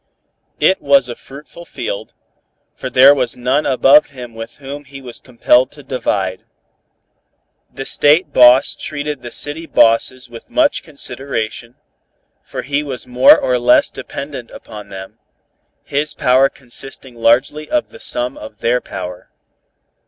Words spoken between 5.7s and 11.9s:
to divide. The State boss treated the city bosses with much consideration,